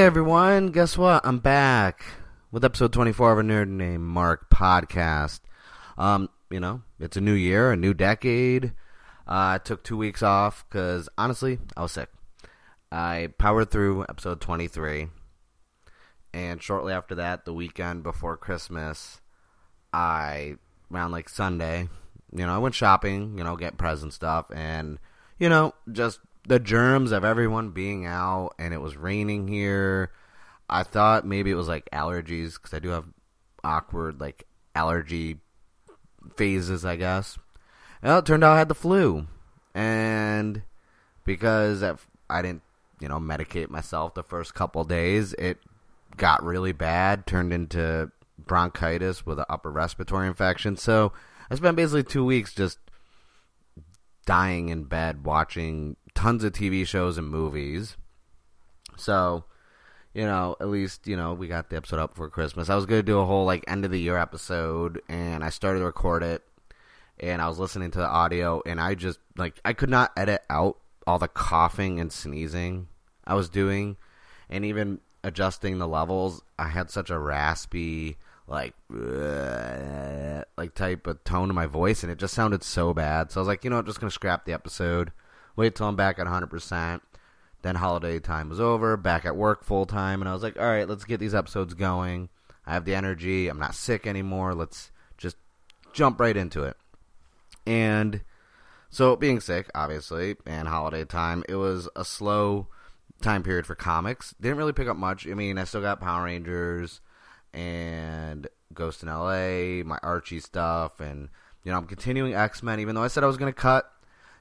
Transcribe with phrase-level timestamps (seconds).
[0.00, 1.26] Hey everyone, guess what?
[1.26, 2.06] I'm back
[2.50, 5.40] with episode 24 of a Nerd Named Mark podcast.
[5.98, 8.72] Um, you know, it's a new year, a new decade.
[9.28, 12.08] Uh, I took two weeks off because honestly, I was sick.
[12.90, 15.08] I powered through episode 23,
[16.32, 19.20] and shortly after that, the weekend before Christmas,
[19.92, 20.54] I
[20.90, 21.90] around like Sunday,
[22.34, 24.98] you know, I went shopping, you know, get present stuff, and
[25.38, 30.10] you know, just the germs of everyone being out and it was raining here.
[30.68, 33.04] I thought maybe it was like allergies because I do have
[33.64, 35.38] awkward like allergy
[36.36, 37.38] phases, I guess.
[38.02, 39.26] Well, it turned out I had the flu,
[39.74, 40.62] and
[41.24, 42.62] because I didn't,
[42.98, 45.58] you know, medicate myself the first couple days, it
[46.16, 50.76] got really bad, turned into bronchitis with an upper respiratory infection.
[50.76, 51.12] So
[51.50, 52.78] I spent basically two weeks just
[54.24, 57.96] dying in bed watching tons of TV shows and movies.
[58.98, 59.44] So,
[60.12, 62.68] you know, at least, you know, we got the episode up for Christmas.
[62.68, 65.48] I was going to do a whole, like, end of the year episode, and I
[65.48, 66.42] started to record it,
[67.18, 70.42] and I was listening to the audio, and I just, like, I could not edit
[70.50, 70.76] out
[71.06, 72.88] all the coughing and sneezing
[73.26, 73.96] I was doing,
[74.50, 76.42] and even adjusting the levels.
[76.58, 82.18] I had such a raspy, like, like type of tone to my voice, and it
[82.18, 83.32] just sounded so bad.
[83.32, 85.12] So I was like, you know, I'm just going to scrap the episode
[85.56, 87.00] wait till I'm back at 100%.
[87.62, 90.66] Then holiday time was over, back at work full time, and I was like, all
[90.66, 92.30] right, let's get these episodes going.
[92.66, 93.48] I have the energy.
[93.48, 94.54] I'm not sick anymore.
[94.54, 95.36] Let's just
[95.92, 96.76] jump right into it.
[97.66, 98.22] And
[98.88, 102.68] so, being sick, obviously, and holiday time, it was a slow
[103.20, 104.34] time period for comics.
[104.40, 105.26] Didn't really pick up much.
[105.26, 107.00] I mean, I still got Power Rangers
[107.52, 111.28] and Ghosted in LA, my Archie stuff, and,
[111.62, 113.92] you know, I'm continuing X Men, even though I said I was going to cut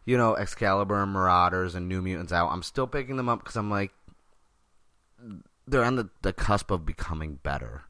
[0.09, 2.49] you know, Excalibur and Marauders and New Mutants out.
[2.49, 3.91] I'm still picking them up because I'm like,
[5.67, 7.83] they're on the, the cusp of becoming better.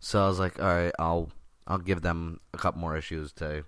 [0.00, 1.30] So I was like, all right, I'll
[1.68, 3.62] I'll give them a couple more issues to,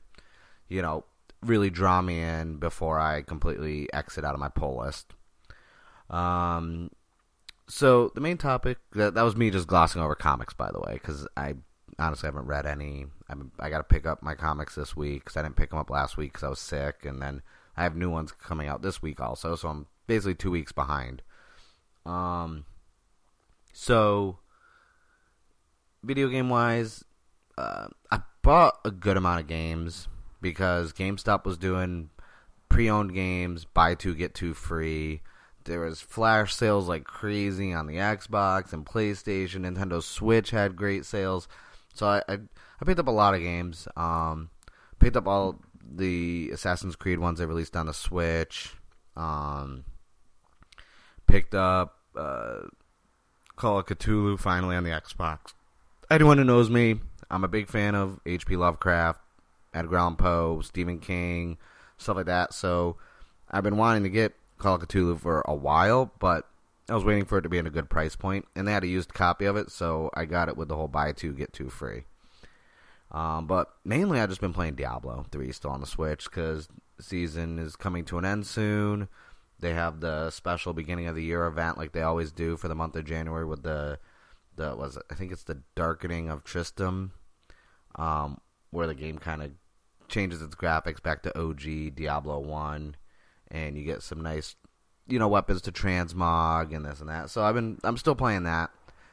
[0.69, 1.05] you know,
[1.43, 5.15] really draw me in before I completely exit out of my pull list.
[6.11, 6.91] Um,
[7.69, 10.95] so the main topic that that was me just glossing over comics, by the way,
[10.95, 11.55] because I
[12.01, 13.07] honestly haven't read any.
[13.31, 15.79] I I got to pick up my comics this week because I didn't pick them
[15.79, 17.43] up last week because I was sick, and then
[17.77, 21.23] I have new ones coming out this week also, so I'm basically two weeks behind.
[22.05, 22.65] Um,
[23.73, 24.39] so
[26.03, 27.05] video game wise,
[27.57, 30.09] uh, I bought a good amount of games
[30.41, 32.11] because GameStop was doing
[32.69, 35.23] pre-owned games, buy two get two free.
[35.65, 39.61] There was flash sales like crazy on the Xbox and PlayStation.
[39.61, 41.47] Nintendo Switch had great sales,
[41.95, 42.39] so I I,
[42.81, 43.87] I picked up a lot of games.
[43.97, 44.51] Um,
[44.99, 45.61] picked up all
[45.91, 48.75] the Assassin's Creed ones they released on the Switch.
[49.17, 49.85] Um,
[51.27, 52.61] picked up uh,
[53.57, 55.53] Call of Cthulhu finally on the Xbox.
[56.11, 57.01] Anyone who knows me,
[57.31, 58.57] I'm a big fan of H.P.
[58.57, 59.21] Lovecraft,
[59.73, 61.59] Edgar Allan Poe, Stephen King,
[61.97, 62.53] stuff like that.
[62.53, 62.97] So
[63.51, 66.49] I've been wanting to get Call of Cthulhu for a while, but
[66.89, 68.85] I was waiting for it to be in a good price point, and they had
[68.85, 71.53] a used copy of it, so I got it with the whole buy two get
[71.53, 72.05] two free.
[73.13, 76.69] Um, but mainly, I've just been playing Diablo 3 still on the Switch because
[76.99, 79.09] season is coming to an end soon.
[79.61, 82.75] They have the special beginning of the year event like they always do for the
[82.75, 83.99] month of January with the
[84.57, 87.13] the was I think it's the Darkening of Tristram,
[87.95, 88.41] um,
[88.71, 89.53] where the game kind of
[90.09, 92.97] changes its graphics back to OG Diablo One,
[93.51, 94.57] and you get some nice,
[95.07, 97.31] you know, weapons to transmog and this and that.
[97.31, 98.71] So I've been I'm still playing that,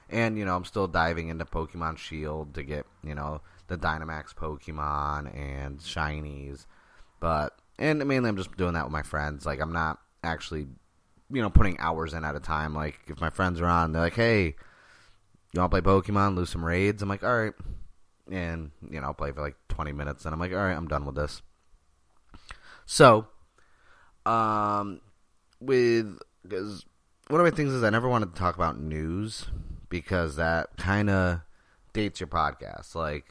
[0.09, 4.33] and you know I'm still diving into Pokemon Shield to get you know the Dynamax
[4.33, 6.65] Pokemon and shinies.
[7.19, 9.45] But and mainly I'm just doing that with my friends.
[9.45, 10.67] Like I'm not actually
[11.31, 12.73] you know putting hours in at a time.
[12.73, 14.55] Like if my friends are on, they're like, "Hey,
[15.53, 16.35] you want to play Pokemon?
[16.35, 17.53] Lose some raids?" I'm like, "All right."
[18.31, 20.87] And you know, I'll play for like 20 minutes, and I'm like, "All right, I'm
[20.87, 21.41] done with this."
[22.85, 23.27] So,
[24.25, 25.01] um,
[25.59, 26.85] with because
[27.27, 29.45] one of my things is I never wanted to talk about news
[29.89, 31.41] because that kind of
[31.93, 32.95] dates your podcast.
[32.95, 33.25] Like,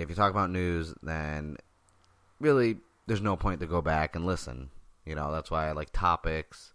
[0.00, 1.56] if you talk about news, then
[2.40, 4.70] really there's no point to go back and listen.
[5.04, 6.72] You know, that's why I like topics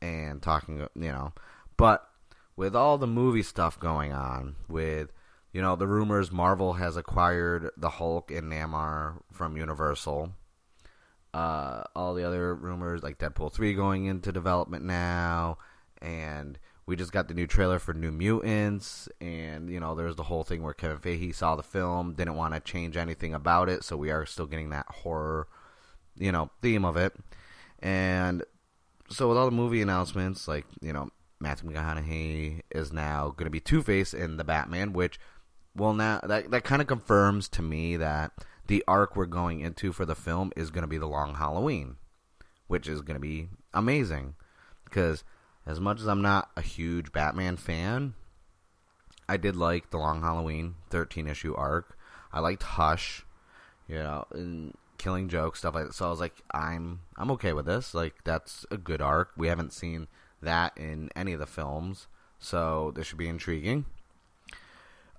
[0.00, 1.32] and talking, you know.
[1.76, 2.08] But
[2.56, 5.12] with all the movie stuff going on, with,
[5.52, 10.32] you know, the rumors Marvel has acquired the Hulk and Namor from Universal,
[11.34, 15.58] uh, all the other rumors like Deadpool 3 going into development now,
[16.00, 16.58] and
[16.90, 20.42] we just got the new trailer for New Mutants, and you know, there's the whole
[20.42, 23.96] thing where Kevin Feige saw the film, didn't want to change anything about it, so
[23.96, 25.46] we are still getting that horror,
[26.18, 27.14] you know, theme of it.
[27.78, 28.42] And
[29.08, 33.50] so with all the movie announcements, like you know, Matthew McConaughey is now going to
[33.50, 35.20] be Two Face in the Batman, which
[35.76, 38.32] well now that that kind of confirms to me that
[38.66, 41.98] the arc we're going into for the film is going to be the Long Halloween,
[42.66, 44.34] which is going to be amazing
[44.82, 45.22] because
[45.70, 48.14] as much as I'm not a huge Batman fan,
[49.28, 51.96] I did like the Long Halloween 13 issue arc.
[52.32, 53.24] I liked Hush,
[53.86, 55.94] you know, and Killing Joke stuff like that.
[55.94, 57.94] So I was like, I'm I'm okay with this.
[57.94, 59.30] Like that's a good arc.
[59.36, 60.08] We haven't seen
[60.42, 62.08] that in any of the films,
[62.40, 63.84] so this should be intriguing.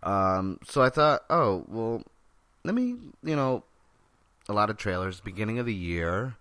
[0.04, 2.04] Um, so I thought, oh well,
[2.65, 3.63] let me, you know,
[4.50, 6.36] a lot of trailers beginning of the year.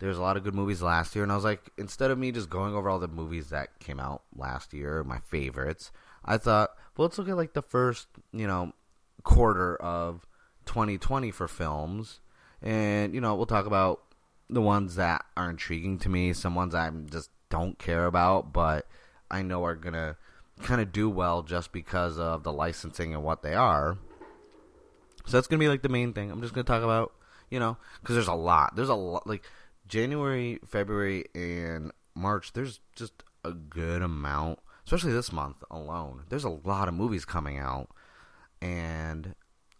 [0.00, 2.32] There's a lot of good movies last year, and I was like, instead of me
[2.32, 5.92] just going over all the movies that came out last year, my favorites,
[6.24, 8.72] I thought, well, let's look at like the first, you know,
[9.22, 10.26] quarter of
[10.64, 12.20] 2020 for films,
[12.62, 14.00] and you know, we'll talk about
[14.48, 18.88] the ones that are intriguing to me, some ones I just don't care about, but
[19.30, 20.16] I know are gonna
[20.62, 23.98] kind of do well just because of the licensing and what they are.
[25.26, 26.30] So that's gonna be like the main thing.
[26.30, 27.12] I'm just gonna talk about,
[27.50, 28.76] you know, because there's a lot.
[28.76, 29.44] There's a lot like
[29.90, 32.52] January, February, and March.
[32.52, 36.22] There's just a good amount, especially this month alone.
[36.28, 37.88] There's a lot of movies coming out,
[38.62, 39.34] and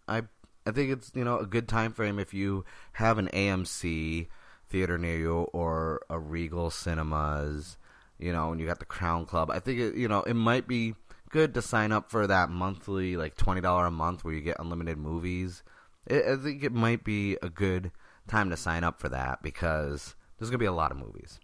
[0.09, 0.23] I
[0.67, 2.65] I think it's you know a good time frame if you
[2.95, 4.27] have an AMC
[4.69, 7.77] theater near you or a Regal Cinemas,
[8.19, 9.51] you know, and you got the Crown Club.
[9.51, 10.95] I think it, you know it might be
[11.31, 14.59] good to sign up for that monthly, like twenty dollar a month, where you get
[14.59, 15.62] unlimited movies.
[16.05, 17.93] It, I think it might be a good
[18.28, 21.40] time to sign up for that because there's gonna be a lot of movies.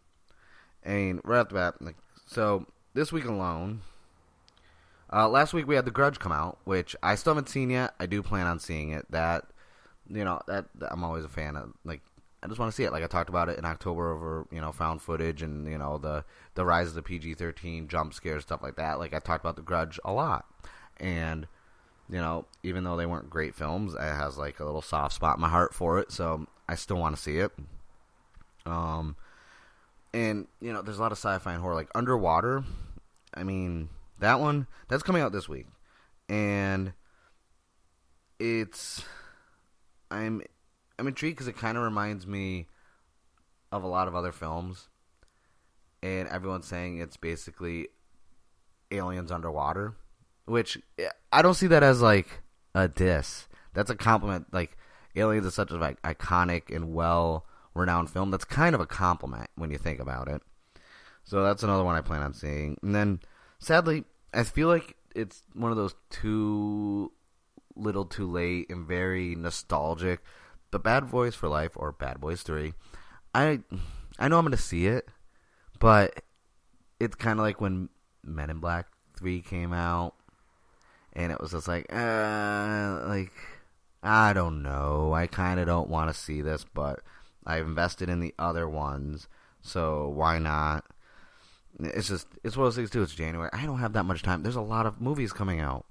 [0.82, 1.96] And right off the bat, like
[2.26, 3.82] so, this week alone.
[5.12, 7.94] Uh, last week we had The Grudge come out, which I still haven't seen yet.
[8.00, 9.06] I do plan on seeing it.
[9.10, 9.44] That,
[10.08, 11.72] you know, that, that I'm always a fan of.
[11.84, 12.02] Like,
[12.42, 12.92] I just want to see it.
[12.92, 15.98] Like I talked about it in October over you know found footage and you know
[15.98, 16.24] the
[16.54, 18.98] the rise of the PG-13 jump scares stuff like that.
[18.98, 20.46] Like I talked about The Grudge a lot,
[20.98, 21.48] and
[22.08, 25.36] you know even though they weren't great films, it has like a little soft spot
[25.36, 26.12] in my heart for it.
[26.12, 27.52] So I still want to see it.
[28.64, 29.16] Um,
[30.12, 32.64] and you know there's a lot of sci-fi and horror like Underwater.
[33.34, 33.88] I mean
[34.18, 35.66] that one that's coming out this week,
[36.28, 36.92] and
[38.38, 39.04] it's
[40.10, 40.42] I'm
[40.98, 42.66] I'm intrigued because it kind of reminds me
[43.72, 44.88] of a lot of other films,
[46.02, 47.88] and everyone's saying it's basically
[48.90, 49.96] aliens underwater,
[50.46, 50.78] which
[51.32, 52.42] I don't see that as like
[52.74, 53.46] a diss.
[53.74, 54.46] That's a compliment.
[54.52, 54.76] Like
[55.14, 58.30] Aliens is such an like, iconic and well renowned film.
[58.30, 60.42] That's kind of a compliment when you think about it.
[61.24, 62.78] So that's another one I plan on seeing.
[62.82, 63.20] And then
[63.58, 67.12] sadly, I feel like it's one of those too
[67.74, 70.20] little too late and very nostalgic
[70.70, 72.72] The Bad Boys for Life or Bad Boys 3,
[73.34, 73.60] I
[74.18, 75.08] I know I'm to see it,
[75.78, 76.22] but
[76.98, 77.90] it's kind of like when
[78.24, 78.86] Men in Black
[79.18, 80.14] 3 came out
[81.16, 83.32] and it was just like uh like
[84.02, 85.12] I don't know.
[85.14, 87.00] I kind of don't want to see this, but
[87.44, 89.26] I've invested in the other ones,
[89.62, 90.84] so why not?
[91.80, 93.02] It's just it's one of those things too.
[93.02, 93.50] It's January.
[93.52, 94.42] I don't have that much time.
[94.42, 95.86] There's a lot of movies coming out,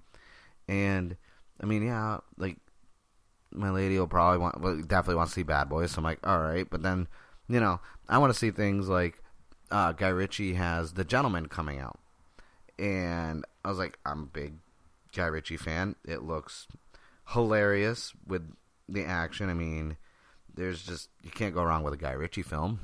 [0.70, 1.18] and
[1.62, 2.58] I mean, yeah, like
[3.52, 5.92] my lady will probably want, well, definitely want to see Bad Boys.
[5.92, 7.08] So I'm like, all right, but then,
[7.48, 7.80] you know,
[8.10, 9.22] I want to see things like
[9.72, 12.00] uh, Guy Ritchie has The Gentlemen coming out,
[12.78, 14.54] and I was like, I'm a big
[15.16, 15.96] Guy Ritchie fan.
[16.06, 16.68] It looks
[17.30, 18.52] hilarious with
[18.88, 19.50] the action.
[19.50, 19.98] I mean,
[20.54, 22.80] there's just you can't go wrong with a Guy Ritchie film.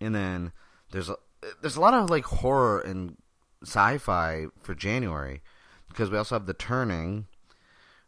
[0.00, 0.52] And then
[0.90, 1.16] there's a,
[1.60, 3.16] there's a lot of like horror and
[3.62, 5.42] sci-fi for January
[5.88, 7.26] because we also have The Turning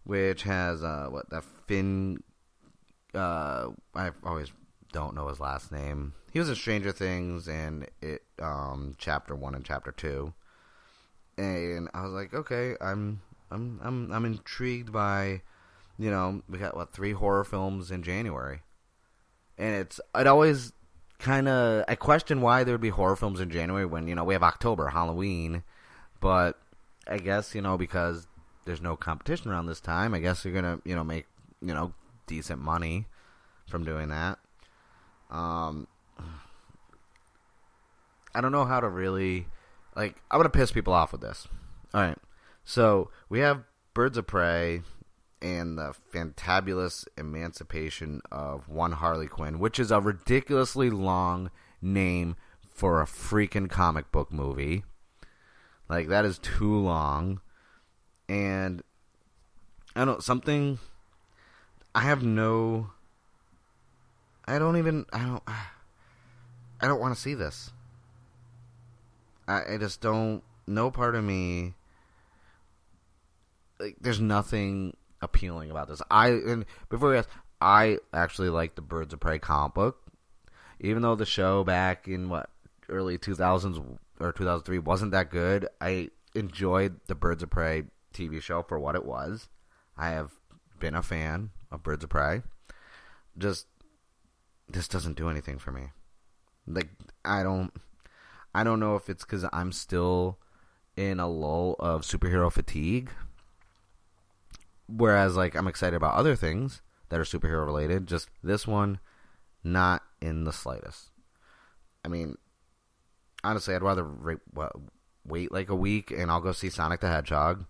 [0.05, 2.23] which has uh, what that Finn.
[3.15, 4.53] Uh, I always
[4.93, 6.15] don't know his last name.
[6.33, 10.35] He was in Stranger Things and it um, chapter one and chapter two,
[11.37, 15.43] and I was like, okay, I'm I'm I'm I'm intrigued by,
[15.99, 18.63] you know, we got what three horror films in January,
[19.59, 20.73] and it's it always
[21.19, 24.25] kind of I question why there would be horror films in January when you know
[24.25, 25.63] we have October Halloween,
[26.21, 26.59] but
[27.07, 28.27] I guess you know because
[28.65, 30.15] there's no competition around this time.
[30.15, 31.27] I guess you're gonna you know make
[31.61, 31.95] you know
[32.27, 33.07] decent money
[33.67, 34.39] from doing that.
[35.31, 35.87] Um,
[38.35, 39.47] I don't know how to really
[39.97, 40.17] like.
[40.31, 41.47] I'm gonna piss people off with this.
[41.93, 42.19] All right,
[42.65, 44.83] so we have Birds of Prey
[45.41, 51.51] and the fantabulous emancipation of one Harley Quinn, which is a ridiculously long
[51.83, 52.37] name
[52.73, 54.85] for a freaking comic book movie.
[55.89, 57.41] Like that is too long
[58.29, 58.83] and
[59.95, 60.79] I don't something.
[61.95, 62.91] I have no.
[64.47, 65.07] I don't even.
[65.13, 65.43] I don't.
[66.81, 67.71] I don't want to see this.
[69.47, 70.43] I, I just don't.
[70.67, 71.75] No part of me.
[73.79, 76.01] Like, there's nothing appealing about this.
[76.11, 77.29] I and before we ask,
[77.61, 79.99] I actually like the Birds of Prey comic book,
[80.81, 82.51] even though the show back in what
[82.89, 85.69] early 2000s or 2003 wasn't that good.
[85.81, 89.49] I enjoyed the Birds of Prey TV show for what it was.
[89.97, 90.33] I have
[90.79, 92.43] been a fan of Birds of Prey.
[93.37, 93.67] Just
[94.69, 95.89] this doesn't do anything for me.
[96.67, 96.89] Like
[97.25, 97.73] I don't
[98.55, 100.39] I don't know if it's cuz I'm still
[100.97, 103.11] in a lull of superhero fatigue.
[104.87, 109.01] Whereas like I'm excited about other things that are superhero related, just this one
[109.63, 111.11] not in the slightest.
[112.05, 112.37] I mean,
[113.43, 114.07] honestly, I'd rather
[115.25, 117.65] wait like a week and I'll go see Sonic the Hedgehog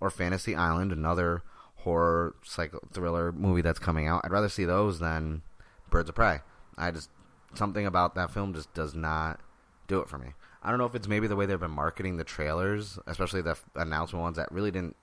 [0.00, 1.42] or Fantasy Island, another
[1.76, 4.20] horror psycho thriller movie that's coming out.
[4.24, 5.42] I'd rather see those than
[5.88, 6.40] Birds of Prey.
[6.76, 7.10] I just
[7.54, 9.40] something about that film just does not
[9.90, 10.28] do it for me.
[10.62, 13.58] I don't know if it's maybe the way they've been marketing the trailers, especially the
[13.74, 14.96] announcement ones that really didn't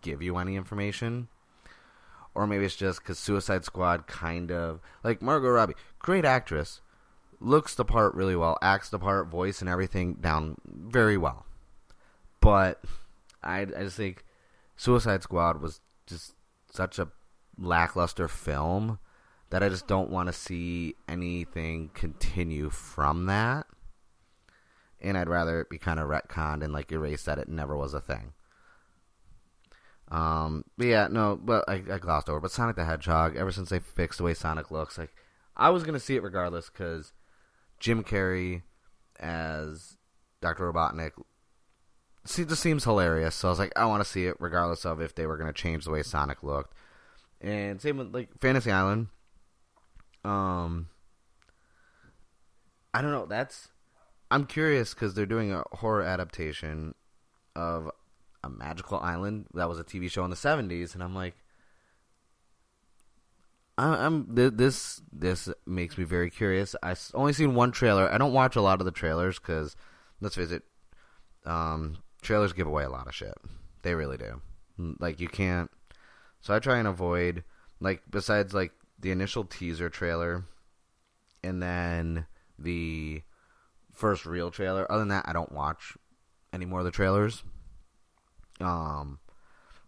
[0.00, 1.28] give you any information,
[2.34, 6.80] or maybe it's just because Suicide Squad kind of like Margot Robbie, great actress,
[7.40, 11.44] looks the part really well, acts the part, voice and everything down very well,
[12.40, 12.82] but
[13.42, 14.24] I I just think
[14.76, 16.34] Suicide Squad was just
[16.72, 17.08] such a
[17.58, 18.98] lackluster film
[19.50, 23.66] that I just don't want to see anything continue from that.
[25.02, 27.92] And I'd rather it be kind of retconned and like erased that it never was
[27.92, 28.32] a thing.
[30.08, 32.40] Um, but yeah, no, but I, I glossed over.
[32.40, 35.10] But Sonic the Hedgehog, ever since they fixed the way Sonic looks, like
[35.56, 37.12] I was gonna see it regardless because
[37.80, 38.62] Jim Carrey
[39.18, 39.96] as
[40.40, 41.12] Doctor Robotnik
[42.24, 43.34] see, just seems hilarious.
[43.34, 45.52] So I was like, I want to see it regardless of if they were gonna
[45.52, 46.74] change the way Sonic looked.
[47.40, 49.08] And same with like Fantasy Island.
[50.24, 50.88] Um,
[52.94, 53.26] I don't know.
[53.26, 53.68] That's
[54.32, 56.94] I'm curious because they're doing a horror adaptation
[57.54, 57.90] of
[58.42, 61.34] a magical island that was a TV show in the '70s, and I'm like,
[63.76, 66.74] I'm this this makes me very curious.
[66.82, 68.10] I only seen one trailer.
[68.10, 69.76] I don't watch a lot of the trailers because
[70.22, 70.62] let's face it,
[71.44, 73.34] um, trailers give away a lot of shit.
[73.82, 74.40] They really do.
[74.98, 75.70] Like you can't.
[76.40, 77.44] So I try and avoid
[77.80, 80.44] like besides like the initial teaser trailer
[81.44, 82.24] and then
[82.58, 83.22] the
[83.92, 84.90] first real trailer.
[84.90, 85.96] Other than that, I don't watch
[86.52, 87.44] any more of the trailers.
[88.60, 89.18] Um,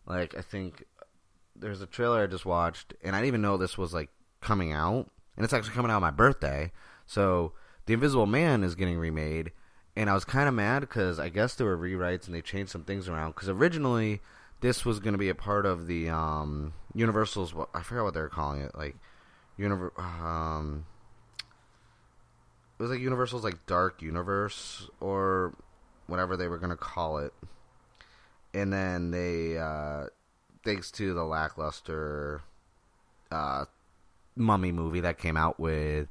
[0.06, 0.84] like I think
[1.56, 4.72] there's a trailer I just watched, and I didn't even know this was like coming
[4.72, 6.72] out, and it's actually coming out on my birthday.
[7.06, 7.52] So
[7.86, 9.52] the Invisible Man is getting remade,
[9.96, 12.72] and I was kind of mad because I guess there were rewrites and they changed
[12.72, 13.32] some things around.
[13.32, 14.20] Because originally
[14.60, 17.54] this was going to be a part of the um, Universal's.
[17.74, 18.96] I forgot what they were calling it, like
[19.56, 19.92] universe.
[19.98, 20.86] Um,
[22.78, 25.54] it was like Universal's like Dark Universe or
[26.06, 27.32] whatever they were to call it
[28.54, 30.06] and then they, uh,
[30.64, 32.40] thanks to the lackluster
[33.30, 33.64] uh,
[34.36, 36.08] Mummy movie that came out with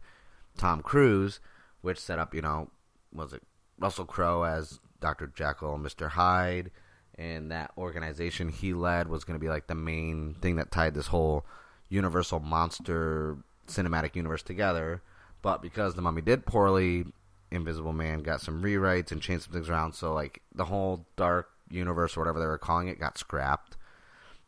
[0.58, 1.39] Tom Cruise,
[1.82, 2.70] which set up, you know,
[3.13, 3.41] was it
[3.79, 5.27] Russell Crowe as Dr.
[5.27, 6.10] Jekyll and Mr.
[6.10, 6.70] Hyde,
[7.17, 10.93] and that organization he led was going to be like the main thing that tied
[10.93, 11.46] this whole
[11.89, 15.01] Universal monster cinematic universe together.
[15.43, 17.05] But because the Mummy did poorly,
[17.51, 19.93] Invisible Man got some rewrites and changed some things around.
[19.93, 23.77] So like the whole dark universe or whatever they were calling it got scrapped.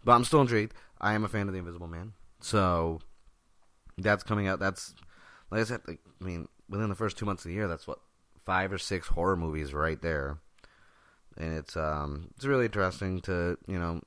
[0.03, 0.73] But I'm still intrigued.
[0.99, 3.01] I am a fan of the Invisible Man, so
[3.97, 4.59] that's coming out.
[4.59, 4.95] That's
[5.51, 5.81] like I said.
[5.85, 7.99] Like, I mean, within the first two months of the year, that's what
[8.45, 10.37] five or six horror movies right there,
[11.37, 14.01] and it's um it's really interesting to you know,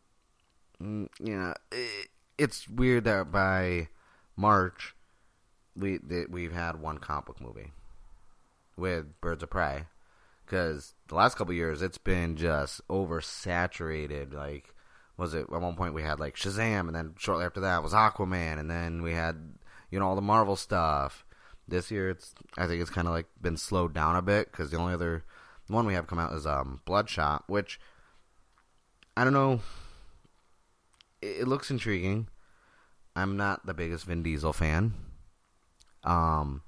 [0.83, 3.89] mm, you know, it, it's weird that by
[4.37, 4.95] March
[5.77, 5.99] we
[6.29, 7.73] we've had one comic book movie
[8.77, 9.85] with Birds of Prey
[10.47, 14.33] because the last couple years it's been just oversaturated.
[14.33, 14.75] Like,
[15.17, 17.93] was it at one point we had like Shazam, and then shortly after that was
[17.93, 19.55] Aquaman, and then we had
[19.91, 21.25] you know all the Marvel stuff.
[21.67, 24.71] This year, it's I think it's kind of like been slowed down a bit because
[24.71, 25.25] the only other
[25.67, 27.79] one we have come out is um, Bloodshot, which
[29.17, 29.61] I don't know.
[31.21, 32.29] It, it looks intriguing.
[33.15, 34.95] I'm not the biggest Vin Diesel fan.
[36.09, 36.63] Um,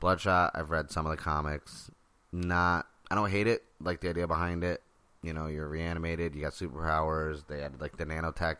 [0.00, 1.90] Bloodshot, I've read some of the comics.
[2.32, 3.64] Not I don't hate it.
[3.80, 4.82] Like the idea behind it.
[5.22, 6.34] You know, you're reanimated.
[6.34, 7.46] You got superpowers.
[7.48, 8.56] They had like the nanotech.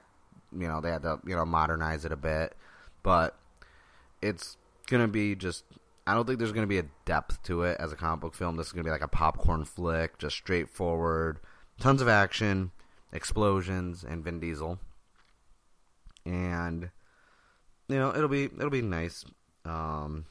[0.53, 2.55] You know, they had to you know modernize it a bit,
[3.03, 3.39] but
[4.21, 4.57] it's
[4.87, 5.65] gonna be just.
[6.07, 8.57] I don't think there's gonna be a depth to it as a comic book film.
[8.57, 11.39] This is gonna be like a popcorn flick, just straightforward,
[11.79, 12.73] tons of action,
[13.13, 14.79] explosions, and Vin Diesel.
[16.25, 16.91] And
[17.89, 19.25] you know, it'll be it'll be nice.
[19.69, 20.27] Um,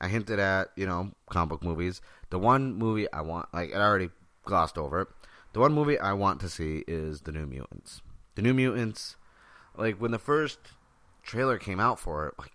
[0.00, 2.00] I hinted at you know comic book movies.
[2.30, 4.10] The one movie I want, like I already
[4.44, 5.08] glossed over it.
[5.52, 8.02] The one movie I want to see is the New Mutants.
[8.34, 9.16] The New Mutants,
[9.76, 10.58] like when the first
[11.22, 12.52] trailer came out for it, like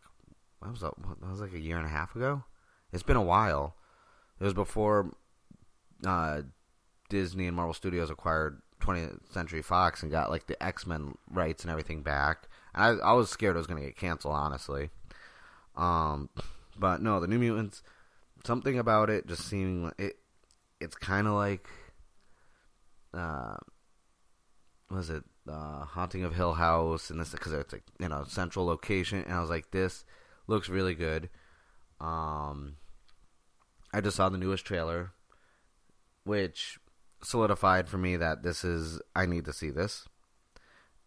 [0.61, 2.43] that was that was like a year and a half ago.
[2.91, 3.75] It's been a while.
[4.39, 5.15] It was before
[6.05, 6.43] uh,
[7.09, 11.63] Disney and Marvel Studios acquired 20th Century Fox and got like the X Men rights
[11.63, 12.47] and everything back.
[12.73, 14.89] And I, I was scared it was going to get canceled, honestly.
[15.75, 16.29] Um,
[16.77, 17.81] but no, the New Mutants.
[18.45, 20.17] Something about it just seeming like it.
[20.81, 21.65] It's kind of like,
[23.13, 23.55] uh,
[24.89, 28.65] was it uh, Haunting of Hill House and this because it's like you know central
[28.65, 30.03] location, and I was like, this
[30.47, 31.29] looks really good.
[32.01, 32.75] Um,
[33.93, 35.11] I just saw the newest trailer,
[36.25, 36.79] which
[37.23, 40.07] solidified for me that this is I need to see this,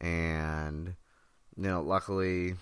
[0.01, 0.95] and
[1.57, 2.55] you know, luckily,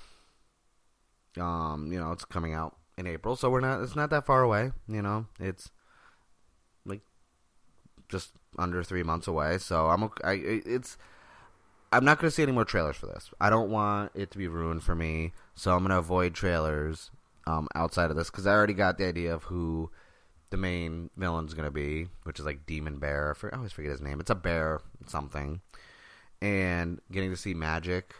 [1.38, 3.83] um, you know, it's coming out in April, so we're not.
[3.83, 4.73] It's not that far away.
[4.88, 5.71] You know, it's
[6.85, 7.00] like
[8.09, 9.59] just under three months away.
[9.59, 10.03] So I'm.
[10.05, 10.97] Okay, I, it's.
[11.93, 13.31] I'm not going to see any more trailers for this.
[13.41, 17.12] I don't want it to be ruined for me, so I'm going to avoid trailers
[17.47, 19.91] um, outside of this because I already got the idea of who
[20.50, 23.37] the main villain's going to be, which is like Demon Bear.
[23.53, 24.19] I always forget his name.
[24.19, 25.61] It's a bear something,
[26.43, 28.14] and getting to see magic,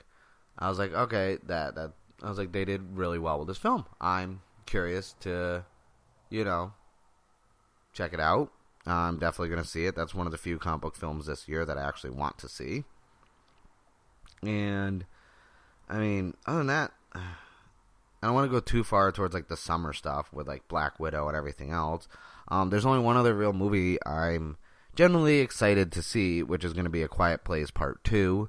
[0.59, 1.92] I was like, okay, that that.
[2.25, 3.85] I was like, they did really well with this film.
[4.00, 5.64] I'm curious to,
[6.31, 6.73] you know,
[7.93, 8.50] check it out.
[8.87, 9.95] I'm definitely going to see it.
[9.95, 12.49] That's one of the few comic book films this year that I actually want to
[12.49, 12.85] see.
[14.43, 15.04] And,
[15.88, 19.57] I mean, other than that, I don't want to go too far towards like the
[19.57, 22.09] summer stuff with like Black Widow and everything else.
[22.49, 24.57] Um, there's only one other real movie I'm
[24.95, 28.49] generally excited to see, which is going to be A Quiet Place Part 2.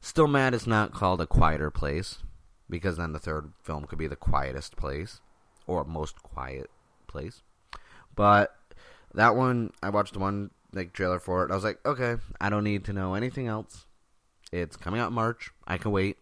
[0.00, 2.18] Still mad it's not called A Quieter Place,
[2.68, 5.20] because then the third film could be The Quietest Place
[5.66, 6.70] or most quiet
[7.06, 7.42] place.
[8.14, 8.56] But
[9.14, 11.50] that one, I watched one like trailer for it.
[11.50, 13.86] I was like, okay, I don't need to know anything else.
[14.52, 15.50] It's coming out in March.
[15.66, 16.18] I can wait.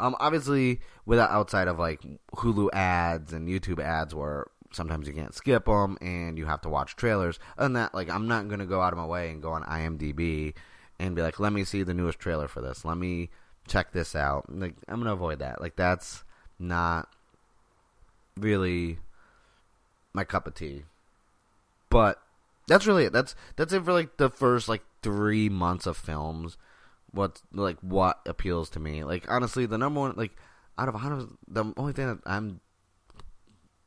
[0.00, 2.02] Um, obviously, without outside of like
[2.34, 6.68] Hulu ads and YouTube ads, where sometimes you can't skip them and you have to
[6.68, 7.38] watch trailers.
[7.56, 10.54] And that, like I'm not gonna go out of my way and go on IMDb
[10.98, 12.84] and be like, let me see the newest trailer for this.
[12.84, 13.30] Let me
[13.68, 14.46] check this out.
[14.48, 15.60] Like I'm gonna avoid that.
[15.60, 16.24] Like that's
[16.58, 17.08] not
[18.36, 18.98] really
[20.12, 20.84] my cup of tea.
[21.90, 22.20] But
[22.66, 23.12] that's really it.
[23.12, 26.56] That's that's it for like the first like three months of films.
[27.10, 29.04] What like what appeals to me?
[29.04, 30.36] Like honestly, the number one like
[30.78, 32.60] out of of the only thing that I'm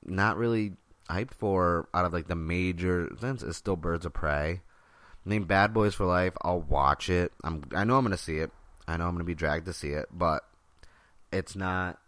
[0.04, 0.74] not really
[1.10, 4.62] hyped for out of like the major things is still Birds of Prey.
[5.24, 6.34] Name Bad Boys for Life.
[6.42, 7.32] I'll watch it.
[7.44, 8.52] I'm I know I'm gonna see it.
[8.92, 10.44] I know I'm gonna be dragged to see it, but
[11.32, 12.00] it's not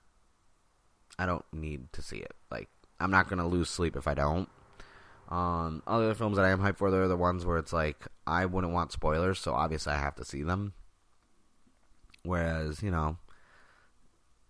[1.17, 2.33] I don't need to see it.
[2.51, 2.69] Like
[2.99, 4.49] I'm not gonna lose sleep if I don't.
[5.29, 8.45] Um, other films that I am hyped for, they're the ones where it's like I
[8.45, 10.73] wouldn't want spoilers, so obviously I have to see them.
[12.23, 13.17] Whereas you know,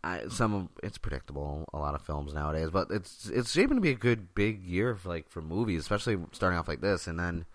[0.03, 1.65] I some of it's predictable.
[1.73, 4.95] A lot of films nowadays, but it's it's shaping to be a good big year
[4.95, 7.07] for like for movies, especially starting off like this.
[7.07, 7.45] And then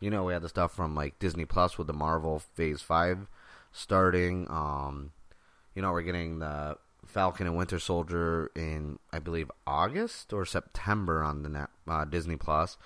[0.00, 3.26] you know we had the stuff from like Disney Plus with the Marvel Phase Five
[3.72, 4.46] starting.
[4.50, 5.12] Um,
[5.74, 6.76] you know we're getting the
[7.06, 12.36] Falcon and Winter Soldier in I believe August or September on the net, uh, Disney
[12.36, 12.76] Plus.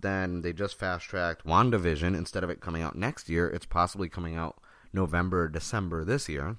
[0.00, 3.48] Then they just fast tracked WandaVision instead of it coming out next year.
[3.48, 4.60] It's possibly coming out
[4.92, 6.56] November, December this year,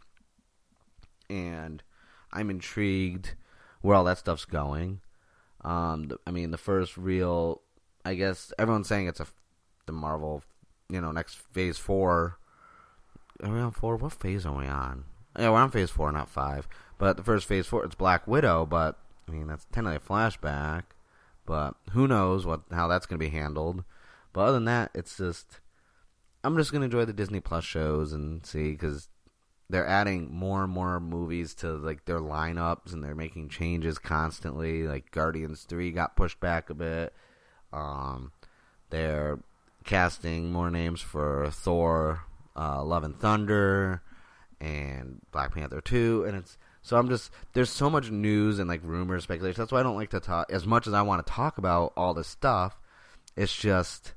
[1.29, 1.83] and
[2.31, 3.35] I'm intrigued
[3.81, 5.01] where all that stuff's going.
[5.61, 7.61] Um, I mean, the first real,
[8.03, 9.27] I guess everyone's saying it's a
[9.85, 10.41] the Marvel,
[10.89, 12.39] you know, next Phase Four.
[13.41, 13.95] Are we on four?
[13.95, 15.05] What phase are we on?
[15.37, 16.67] Yeah, we're on Phase Four, not five.
[16.97, 18.65] But the first Phase Four, it's Black Widow.
[18.65, 20.83] But I mean, that's technically a flashback.
[21.45, 23.83] But who knows what how that's going to be handled?
[24.31, 25.59] But other than that, it's just
[26.43, 29.09] I'm just going to enjoy the Disney Plus shows and see because
[29.69, 34.83] they're adding more and more movies to like their lineups and they're making changes constantly.
[34.83, 37.13] Like Guardians Three got pushed back a bit.
[37.71, 38.31] Um,
[38.91, 39.39] they're
[39.83, 42.21] casting more names for Thor,
[42.55, 44.01] uh, Love and Thunder,
[44.59, 48.81] and Black Panther Two, and it's so I'm just there's so much news and like
[48.83, 49.61] rumors, speculation.
[49.61, 51.93] That's why I don't like to talk as much as I want to talk about
[51.95, 52.79] all this stuff.
[53.35, 54.13] It's just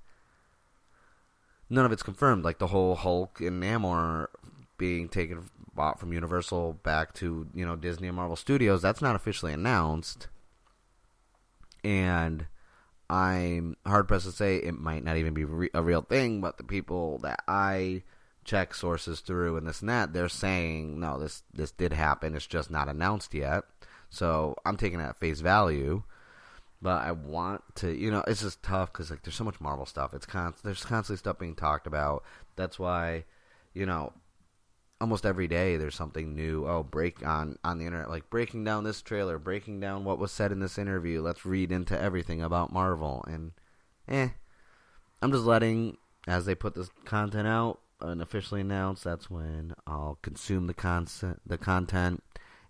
[1.70, 2.44] none of it's confirmed.
[2.44, 4.26] Like the whole Hulk and Namor
[4.78, 8.82] being taken bought from Universal back to you know Disney and Marvel Studios.
[8.82, 10.26] That's not officially announced,
[11.84, 12.46] and
[13.08, 16.40] I'm hard pressed to say it might not even be re- a real thing.
[16.40, 18.02] But the people that I
[18.46, 22.34] check sources through and this and that, they're saying no, this this did happen.
[22.34, 23.64] It's just not announced yet.
[24.10, 26.02] So I'm taking that at face value.
[26.80, 29.86] but I want to, you know, it's just tough because like there's so much Marvel
[29.86, 30.14] stuff.
[30.14, 32.22] It's con- there's constantly stuff being talked about.
[32.54, 33.24] That's why,
[33.74, 34.12] you know,
[35.00, 36.66] almost every day there's something new.
[36.66, 40.32] Oh, break on on the internet, like breaking down this trailer, breaking down what was
[40.32, 41.22] said in this interview.
[41.22, 43.52] Let's read into everything about Marvel, and
[44.08, 44.28] eh,
[45.22, 49.04] I'm just letting as they put this content out and officially announced.
[49.04, 52.22] That's when I'll consume the content, the content,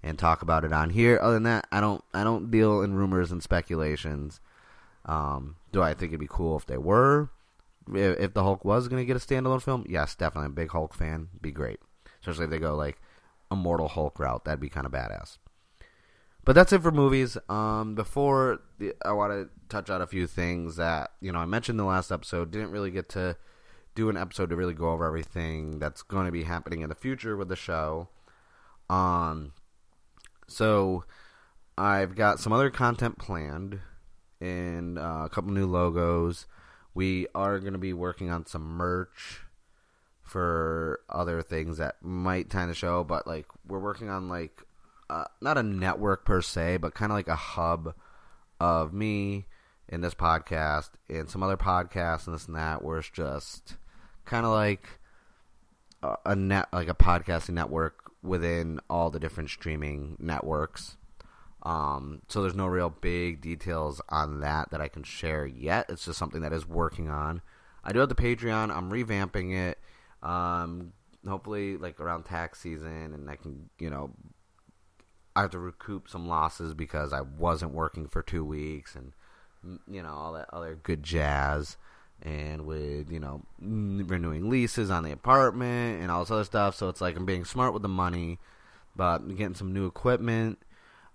[0.03, 1.19] and talk about it on here.
[1.21, 4.41] Other than that, I don't I don't deal in rumors and speculations.
[5.05, 7.31] Um, do I think it'd be cool if they were?
[7.89, 10.47] If, if the Hulk was going to get a standalone film, yes, definitely.
[10.47, 11.29] I'm a big Hulk fan.
[11.41, 11.79] Be great,
[12.21, 13.01] especially if they go like
[13.51, 14.45] Immortal Hulk route.
[14.45, 15.39] That'd be kind of badass.
[16.45, 17.37] But that's it for movies.
[17.49, 21.45] Um, before the, I want to touch on a few things that you know I
[21.45, 22.51] mentioned in the last episode.
[22.53, 23.37] Didn't really get to
[23.97, 26.95] do an episode to really go over everything that's going to be happening in the
[26.95, 28.09] future with the show.
[28.89, 29.53] Um,
[30.47, 31.05] so
[31.77, 33.81] I've got some other content planned
[34.41, 36.47] and uh, a couple new logos.
[36.95, 39.41] We are going to be working on some merch
[40.23, 44.63] for other things that might tie the show, but like we're working on like
[45.09, 47.95] uh, not a network per se, but kind of like a hub
[48.61, 49.47] of me
[49.89, 53.77] in this podcast and some other podcasts and this and that, where it's just
[54.27, 55.01] kind of like
[56.25, 60.97] a, net, like a podcasting network within all the different streaming networks.
[61.63, 65.87] Um, so there's no real big details on that that I can share yet.
[65.89, 67.41] It's just something that is working on.
[67.83, 68.71] I do have the Patreon.
[68.71, 69.79] I'm revamping it.
[70.23, 70.93] Um,
[71.27, 74.11] hopefully, like around tax season, and I can, you know,
[75.35, 79.13] I have to recoup some losses because I wasn't working for two weeks, and
[79.89, 81.77] you know all that other good jazz
[82.23, 86.77] and with you know renewing leases on the apartment and all this other stuff.
[86.77, 88.39] So it's like I'm being smart with the money,
[88.95, 90.59] but I'm getting some new equipment.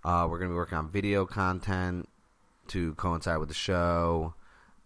[0.03, 2.07] Uh, we're gonna be working on video content
[2.67, 4.33] to coincide with the show.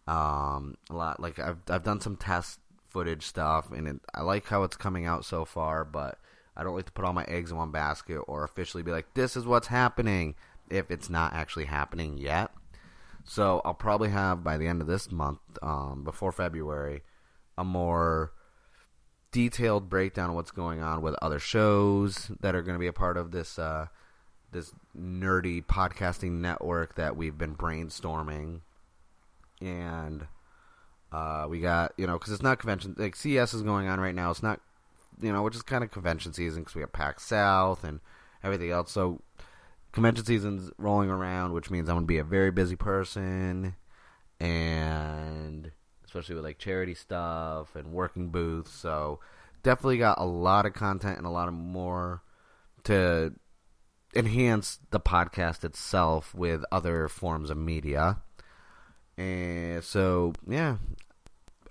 [0.07, 4.47] Um, a lot like I've I've done some test footage stuff, and it, I like
[4.47, 5.83] how it's coming out so far.
[5.83, 6.17] But
[6.55, 9.13] I don't like to put all my eggs in one basket or officially be like,
[9.13, 10.35] "This is what's happening."
[10.67, 12.49] If it's not actually happening yet,
[13.25, 17.01] so I'll probably have by the end of this month, um, before February,
[17.57, 18.31] a more
[19.31, 22.93] detailed breakdown of what's going on with other shows that are going to be a
[22.93, 23.87] part of this uh,
[24.51, 28.61] this nerdy podcasting network that we've been brainstorming,
[29.59, 30.27] and
[31.11, 34.15] uh, we got you know because it's not convention like CES is going on right
[34.15, 34.29] now.
[34.29, 34.61] It's not
[35.19, 38.01] you know which is kind of convention season because we have PAX South and
[38.43, 38.91] everything else.
[38.91, 39.19] So
[39.95, 43.75] convention season's rolling around, which means I'm gonna be a very busy person,
[44.41, 45.71] and
[46.03, 48.71] especially with like charity stuff and working booths.
[48.71, 49.21] So
[49.63, 52.21] definitely got a lot of content and a lot of more
[52.83, 53.33] to
[54.13, 58.17] enhance the podcast itself with other forms of media.
[59.17, 60.75] And so, yeah,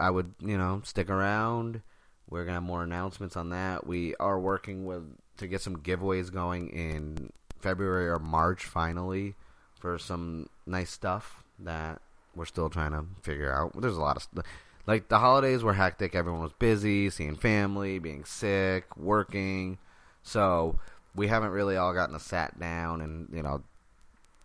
[0.00, 1.82] I would, you know, stick around.
[2.30, 3.86] We're gonna have more announcements on that.
[3.86, 5.04] We are working with
[5.36, 7.30] to get some giveaways going in
[7.64, 9.34] February or March finally
[9.80, 12.00] for some nice stuff that
[12.36, 13.72] we're still trying to figure out.
[13.80, 14.44] There's a lot of st-
[14.86, 16.14] like the holidays were hectic.
[16.14, 19.78] Everyone was busy, seeing family, being sick, working.
[20.22, 20.78] So
[21.14, 23.62] we haven't really all gotten to sat down and you know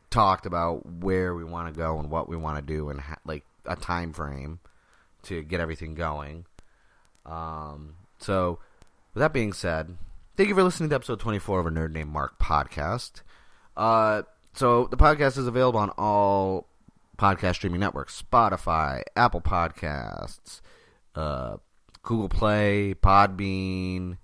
[0.10, 3.20] talked about where we want to go and what we want to do and ha-
[3.26, 4.60] like a time frame
[5.24, 6.46] to get everything going.
[7.26, 8.60] Um, so
[9.14, 9.98] with that being said,
[10.40, 13.24] Thank you for listening to episode 24 of a Nerd Named Mark podcast.
[13.76, 14.22] Uh,
[14.54, 16.70] so the podcast is available on all
[17.18, 20.62] podcast streaming networks: Spotify, Apple Podcasts,
[21.14, 21.58] uh,
[22.04, 24.18] Google Play, Podbean,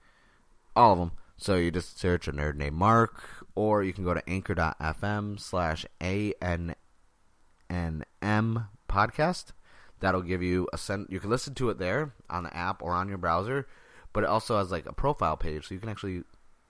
[0.73, 1.11] all of them.
[1.35, 3.21] So you just search a nerd named Mark,
[3.53, 6.75] or you can go to anchor.fm slash ANNM
[8.87, 9.47] podcast.
[9.99, 11.07] That'll give you a send.
[11.09, 13.67] You can listen to it there on the app or on your browser
[14.15, 16.23] but it also has like a profile page, so you can actually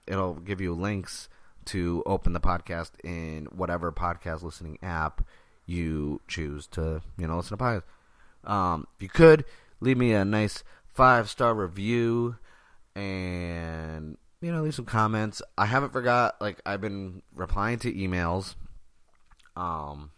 [0.07, 1.29] it'll give you links
[1.65, 5.23] to open the podcast in whatever podcast listening app
[5.67, 8.49] you choose to you know listen to podcasts.
[8.51, 9.45] Um, if you could
[9.79, 12.37] leave me a nice five star review
[12.95, 15.43] and you know leave some comments.
[15.55, 18.55] I haven't forgot like I've been replying to emails.
[19.55, 20.09] Um,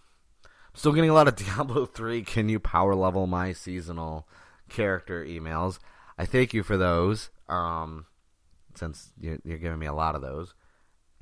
[0.73, 2.21] still getting a lot of Diablo three.
[2.21, 4.29] Can you power level my seasonal
[4.69, 5.79] character emails?
[6.17, 7.29] I thank you for those.
[7.47, 8.05] Um,
[8.75, 10.53] since you're, you're, giving me a lot of those,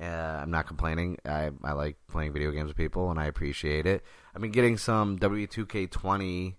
[0.00, 1.18] uh, I'm not complaining.
[1.24, 4.02] I I like playing video games with people, and I appreciate it.
[4.34, 6.54] I've been getting some W2K20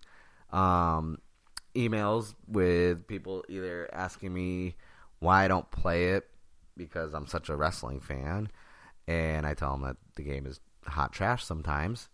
[0.52, 1.20] um,
[1.76, 4.76] emails with people either asking me
[5.20, 6.28] why I don't play it
[6.76, 8.50] because I'm such a wrestling fan,
[9.08, 12.10] and I tell them that the game is hot trash sometimes.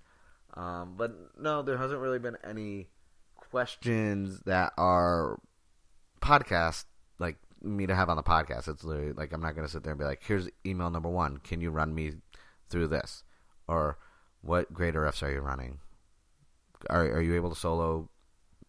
[0.55, 2.88] Um, but no, there hasn't really been any
[3.36, 5.39] questions that are
[6.23, 6.86] podcast
[7.19, 8.67] like me to have on the podcast.
[8.67, 11.38] It's like I'm not gonna sit there and be like, "Here's email number one.
[11.38, 12.13] Can you run me
[12.69, 13.23] through this?"
[13.67, 13.97] Or
[14.41, 15.79] what grade RFs are you running?
[16.89, 18.09] Are are you able to solo?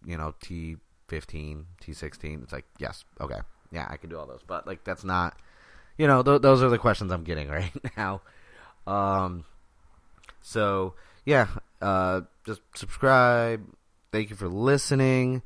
[0.05, 0.77] You know, T
[1.09, 2.40] fifteen, T sixteen.
[2.43, 3.40] It's like yes, okay,
[3.73, 4.43] yeah, I can do all those.
[4.47, 5.37] But like that's not,
[5.99, 8.21] you know, th- those are the questions I'm getting right now.
[8.87, 9.45] Um,
[10.40, 11.49] so yeah,
[11.81, 13.67] uh, just subscribe.
[14.12, 15.43] Thank you for listening.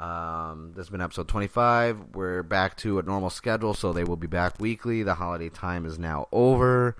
[0.00, 2.14] Um, this has been episode 25.
[2.14, 5.02] We're back to a normal schedule, so they will be back weekly.
[5.02, 6.96] The holiday time is now over.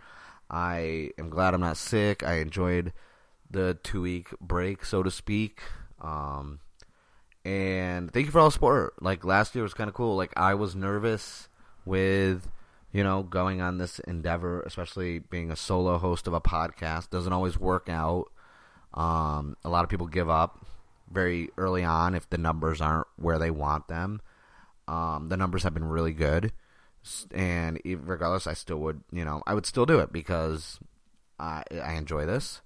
[0.50, 2.22] I am glad I'm not sick.
[2.24, 2.92] I enjoyed
[3.50, 5.60] the two week break, so to speak.
[6.00, 6.58] Um,
[7.44, 9.00] and thank you for all the support.
[9.00, 10.16] Like last year was kind of cool.
[10.16, 11.48] Like I was nervous
[11.84, 12.48] with,
[12.92, 17.10] you know, going on this endeavor, especially being a solo host of a podcast.
[17.10, 18.26] Doesn't always work out.
[18.92, 20.66] Um, a lot of people give up
[21.10, 24.20] very early on if the numbers aren't where they want them.
[24.86, 26.52] Um, the numbers have been really good,
[27.32, 30.78] and regardless, I still would, you know, I would still do it because
[31.38, 32.62] I I enjoy this,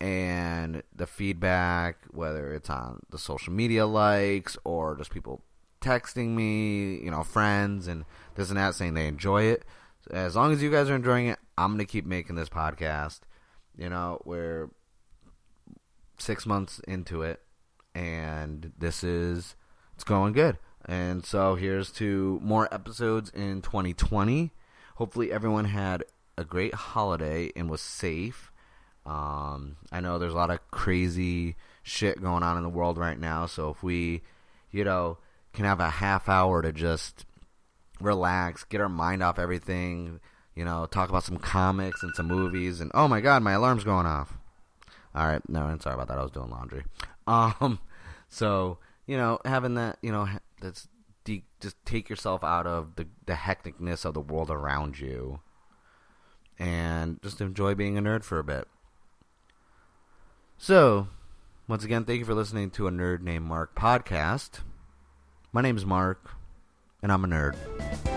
[0.00, 5.42] and the feedback, whether it's on the social media likes or just people
[5.80, 9.64] texting me, you know, friends and this and that saying they enjoy it.
[10.10, 13.20] As long as you guys are enjoying it, I'm gonna keep making this podcast.
[13.76, 14.70] You know, we're
[16.18, 17.40] six months into it
[17.96, 19.56] and this is
[19.94, 20.58] it's going good.
[20.84, 24.52] And so here's to more episodes in 2020.
[24.96, 26.04] Hopefully everyone had
[26.36, 28.52] a great holiday and was safe.
[29.06, 33.18] Um, I know there's a lot of crazy shit going on in the world right
[33.18, 34.22] now, so if we,
[34.70, 35.18] you know,
[35.54, 37.24] can have a half hour to just
[38.00, 40.20] relax, get our mind off everything,
[40.54, 43.84] you know, talk about some comics and some movies, and oh my god, my alarm's
[43.84, 44.36] going off.
[45.14, 46.18] All right, no, I'm sorry about that.
[46.18, 46.84] I was doing laundry.
[47.60, 47.80] Um,
[48.28, 50.28] so you know, having that, you know,
[50.60, 50.88] that's
[51.24, 55.40] de- just take yourself out of the the hecticness of the world around you,
[56.58, 58.68] and just enjoy being a nerd for a bit.
[60.58, 61.08] So,
[61.68, 64.60] once again, thank you for listening to a nerd named Mark podcast.
[65.52, 66.30] My name is Mark,
[67.02, 68.15] and I'm a nerd.